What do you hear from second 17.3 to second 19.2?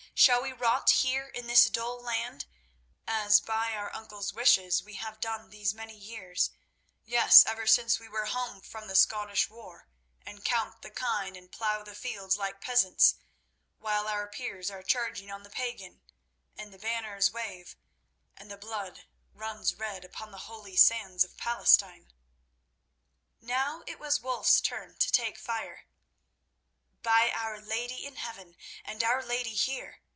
wave, and the blood